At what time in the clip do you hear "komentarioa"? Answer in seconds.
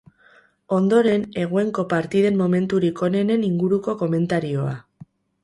4.03-4.75